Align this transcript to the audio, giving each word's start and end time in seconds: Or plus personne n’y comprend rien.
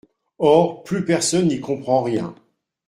Or 0.39 0.81
plus 0.83 1.05
personne 1.05 1.47
n’y 1.49 1.59
comprend 1.59 2.01
rien. 2.01 2.33